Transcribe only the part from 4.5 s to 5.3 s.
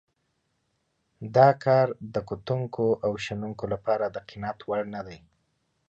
وړ نه دی.